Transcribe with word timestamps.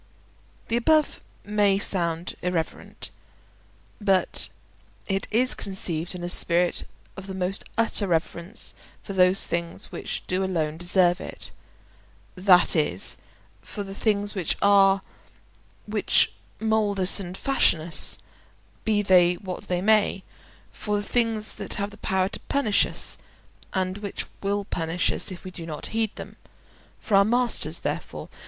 The 0.69 0.77
above 0.77 1.21
may 1.45 1.77
sound 1.77 2.33
irreverent, 2.41 3.11
but 4.01 4.49
it 5.05 5.27
is 5.29 5.53
conceived 5.53 6.15
in 6.15 6.23
a 6.23 6.27
spirit 6.27 6.85
of 7.15 7.27
the 7.27 7.35
most 7.35 7.65
utter 7.77 8.07
reverence 8.07 8.73
for 9.03 9.13
those 9.13 9.45
things 9.45 9.91
which 9.91 10.25
do 10.25 10.43
alone 10.43 10.77
deserve 10.77 11.21
it—that 11.21 12.75
is, 12.75 13.19
for 13.61 13.83
the 13.83 13.93
things 13.93 14.33
which 14.33 14.57
are, 14.59 15.03
which 15.85 16.31
mould 16.59 16.99
us 16.99 17.19
and 17.19 17.37
fashion 17.37 17.79
us, 17.79 18.17
be 18.83 19.03
they 19.03 19.35
what 19.35 19.67
they 19.67 19.83
may; 19.83 20.23
for 20.71 20.97
the 20.97 21.03
things 21.07 21.53
that 21.57 21.75
have 21.75 21.93
power 22.01 22.27
to 22.29 22.39
punish 22.49 22.87
us, 22.87 23.19
and 23.71 23.99
which 23.99 24.25
will 24.41 24.65
punish 24.65 25.11
us 25.11 25.31
if 25.31 25.43
we 25.43 25.51
do 25.51 25.67
not 25.67 25.85
heed 25.93 26.09
them; 26.15 26.37
for 26.99 27.15
our 27.17 27.23
masters 27.23 27.81
therefore. 27.81 28.29